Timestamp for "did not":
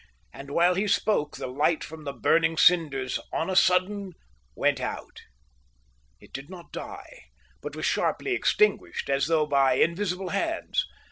6.33-6.73